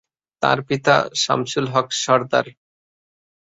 [0.43, 2.45] তার পিতা শামসুল হক সরদার।